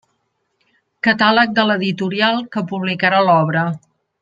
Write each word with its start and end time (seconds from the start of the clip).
Catàleg 1.07 1.53
de 1.59 1.67
l'editorial 1.71 2.41
que 2.57 2.65
publicarà 2.73 3.21
l'obra. 3.31 3.69